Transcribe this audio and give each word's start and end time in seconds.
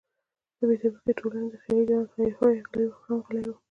د 0.57 0.59
بې 0.69 0.75
طبقې 0.81 1.11
ټولنې 1.19 1.47
د 1.51 1.55
خیالي 1.63 1.83
جنت 1.89 2.09
هیا 2.17 2.27
هوی 2.37 2.57
هم 3.05 3.17
غلی 3.25 3.43
وو. 3.51 3.55